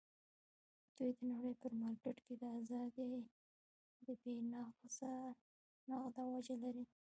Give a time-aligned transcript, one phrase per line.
[0.95, 3.13] دوی د نړۍ په مارکېټ کې د ازادۍ
[4.05, 4.35] د بیې
[5.93, 6.85] نغده وجه لري.